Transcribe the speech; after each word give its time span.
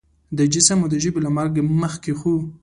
د 0.37 0.39
جسم 0.53 0.77
او 0.83 0.89
د 0.93 0.95
ژبې 1.03 1.19
له 1.25 1.31
مرګ 1.37 1.53
مخکې 1.81 2.13
خو 2.19 2.35